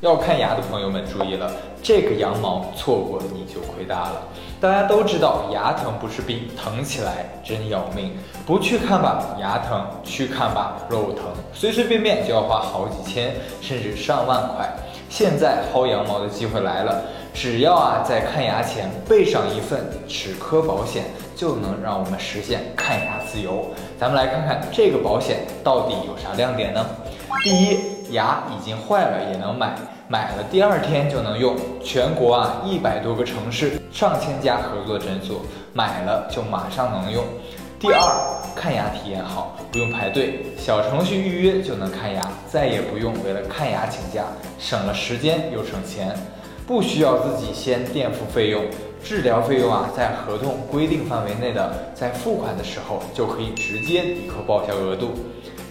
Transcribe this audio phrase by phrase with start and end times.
[0.00, 1.50] 要看牙的朋友们注意了，
[1.82, 4.22] 这个羊毛错过你就亏大了。
[4.60, 8.12] 大家都知道牙疼不是病，疼起来真要命。
[8.46, 11.24] 不去看吧，牙疼；去看吧，肉疼。
[11.52, 14.72] 随随便便就要花好几千，甚至上万块。
[15.08, 17.02] 现在薅羊毛的机会来了，
[17.34, 23.66] 只要啊在看牙前备上一份齿科保险，就能让我们实现看牙自由。
[23.98, 26.86] 咱们来看看这个保险到底有啥亮点呢？
[27.42, 27.78] 第一，
[28.10, 29.74] 牙已经坏了也能买，
[30.08, 31.56] 买了第二天就能用。
[31.82, 35.40] 全国啊一百多个城市，上千家合作诊所，
[35.72, 37.24] 买了就马上能用。
[37.78, 38.12] 第二，
[38.54, 44.24] 看牙体验好，不用排队，小程序预约就能看牙，再也不用为了看牙请假，
[44.58, 46.12] 省了时间又省钱，
[46.66, 48.64] 不需要自己先垫付费用，
[49.02, 55.12] 治疗费用啊在合同规定范围内的，在付款的时候就可以直接抵扣报销额度。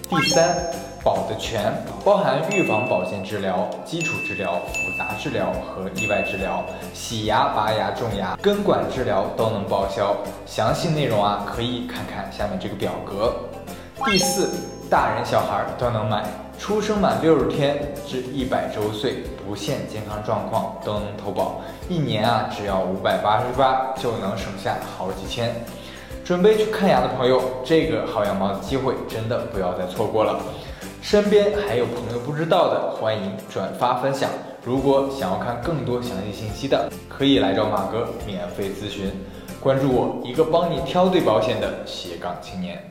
[0.10, 0.87] 第三。
[1.08, 1.72] 保的全，
[2.04, 6.62] 包含预防保健治疗、基础治疗、复杂治疗和意外治疗，
[6.94, 10.14] 洗牙、拔牙、种牙、根管治疗都能报销。
[10.46, 13.34] 详细内容啊，可以看看下面这个表格。
[14.04, 14.50] 第四，
[14.90, 16.26] 大人小孩都能买，
[16.60, 25.56] 出生满六十天至一百周岁，不限健康状况都能投保，一年啊只要五百八十八就能省下好几千。
[26.26, 30.38] 准备去看牙的朋友，这个薅羊毛的机会真的不要再错过了。
[31.02, 34.30] 身边还有朋友不知道的，欢迎转发分享。
[34.64, 39.12] 如果想要看更多详细信息的，可以来找马哥免费咨询。
[39.62, 42.84] 关注我，一个帮你挑对保险的斜杠青年。